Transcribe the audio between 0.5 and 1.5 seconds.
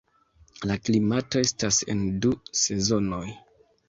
La klimato